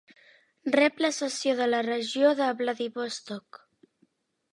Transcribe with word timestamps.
Rep 0.75 0.95
la 1.05 1.11
cessió 1.17 1.53
de 1.59 1.67
la 1.67 1.81
regió 1.87 2.31
de 2.39 2.47
Vladivostok. 2.63 3.61